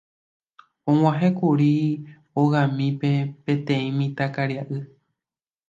Og̃uahẽkuri 0.91 1.73
hogamíme 2.33 3.13
peteĩ 3.43 3.89
mitãkaria'y. 3.97 4.77